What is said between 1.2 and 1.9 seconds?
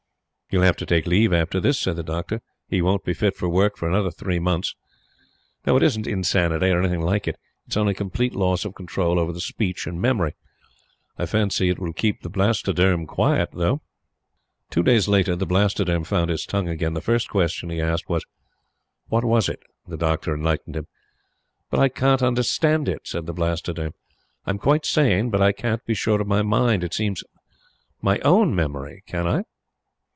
after this,"